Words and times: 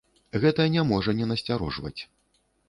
Гэта 0.45 0.65
не 0.75 0.85
можа 0.91 1.15
не 1.19 1.27
насцярожваць. 1.33 2.01